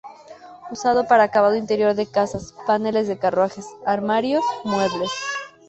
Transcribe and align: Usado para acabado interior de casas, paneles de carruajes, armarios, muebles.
Usado 0.71 1.05
para 1.07 1.25
acabado 1.25 1.53
interior 1.55 1.93
de 1.93 2.09
casas, 2.09 2.55
paneles 2.65 3.07
de 3.07 3.19
carruajes, 3.19 3.67
armarios, 3.85 4.43
muebles. 4.63 5.11